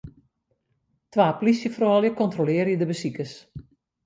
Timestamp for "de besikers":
2.81-3.37